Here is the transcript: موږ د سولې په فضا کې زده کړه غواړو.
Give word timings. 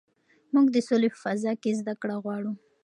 موږ 0.53 0.65
د 0.71 0.77
سولې 0.87 1.09
په 1.13 1.17
فضا 1.23 1.51
کې 1.61 1.77
زده 1.79 1.93
کړه 2.01 2.15
غواړو. 2.23 2.51